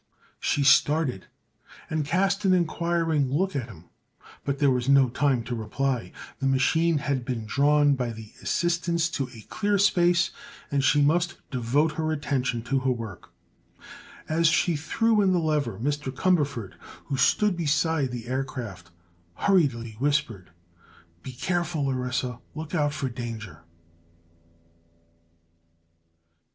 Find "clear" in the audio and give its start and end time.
9.47-9.77